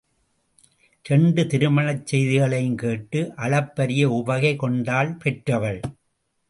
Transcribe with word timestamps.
இரண்டு 1.05 1.45
திருமணச் 1.47 2.07
செய்திகளையும் 2.07 2.75
கேட்டு 2.75 3.21
அளப்பரிய 3.35 4.09
உவகை 4.09 4.55
கொண்டாள் 4.55 5.13
பெற்றவள். 5.15 5.81